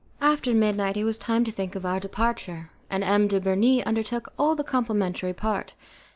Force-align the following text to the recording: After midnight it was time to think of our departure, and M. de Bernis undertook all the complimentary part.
After 0.19 0.51
midnight 0.55 0.97
it 0.97 1.03
was 1.03 1.19
time 1.19 1.43
to 1.43 1.51
think 1.51 1.75
of 1.75 1.85
our 1.85 1.99
departure, 1.99 2.71
and 2.89 3.03
M. 3.03 3.27
de 3.27 3.39
Bernis 3.39 3.83
undertook 3.85 4.33
all 4.35 4.55
the 4.55 4.63
complimentary 4.63 5.31
part. 5.33 5.75